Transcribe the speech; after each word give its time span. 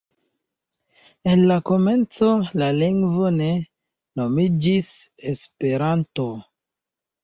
En 1.33 1.43
la 1.51 1.57
komenco 1.71 2.31
la 2.63 2.71
lingvo 2.79 3.31
ne 3.37 3.53
nomiĝis 4.25 4.93
Esperanto. 5.37 6.33